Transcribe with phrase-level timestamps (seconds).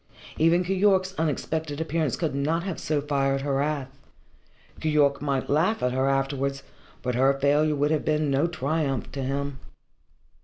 [0.39, 3.99] Even Keyork's unexpected appearance could not have so fired her wrath.
[4.79, 6.63] Keyork might have laughed at her afterwards,
[7.03, 9.59] but her failure would have been no triumph to him.